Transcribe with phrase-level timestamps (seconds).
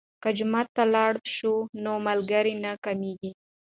[0.23, 1.53] که جومات ته لاړ شو
[1.83, 3.31] نو ملګري نه کمیږي.